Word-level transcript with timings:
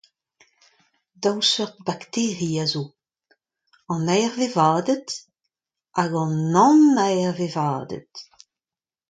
Daou 1.21 1.39
seurt 1.49 1.75
bakteri 1.87 2.49
a 2.63 2.65
zo: 2.73 2.83
an 3.93 4.05
aervevaded 4.15 5.07
hag 5.97 6.13
an 6.23 6.35
anaervevaded. 6.69 8.11